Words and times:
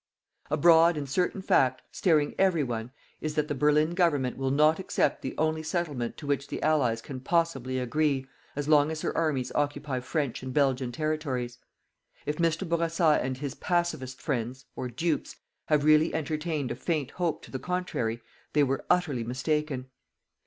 A 0.49 0.57
broad 0.57 0.97
and 0.97 1.07
certain 1.07 1.43
fact, 1.43 1.83
staring 1.91 2.33
every 2.39 2.63
one, 2.63 2.89
is 3.21 3.35
that 3.35 3.47
the 3.49 3.53
Berlin 3.53 3.93
Government 3.93 4.35
will 4.35 4.49
not 4.49 4.79
accept 4.79 5.21
the 5.21 5.35
only 5.37 5.61
settlement 5.61 6.17
to 6.17 6.25
which 6.25 6.47
the 6.47 6.59
Allies 6.63 7.03
can 7.03 7.19
possibly 7.19 7.77
agree 7.77 8.25
as 8.55 8.67
long 8.67 8.89
as 8.89 9.03
her 9.03 9.15
armies 9.15 9.51
occupy 9.53 9.99
French 9.99 10.41
and 10.41 10.55
Belgian 10.55 10.91
territories. 10.91 11.59
If 12.25 12.37
Mr. 12.37 12.67
Bourassa 12.67 13.19
and 13.21 13.37
his 13.37 13.53
"pacifists" 13.53 14.19
friends 14.19 14.65
or 14.75 14.87
dupes 14.89 15.35
have 15.67 15.85
really 15.85 16.15
entertained 16.15 16.71
a 16.71 16.75
faint 16.75 17.11
hope 17.11 17.43
to 17.43 17.51
the 17.51 17.59
contrary, 17.59 18.23
they 18.53 18.63
were 18.63 18.83
utterly 18.89 19.23
mistaken. 19.23 19.91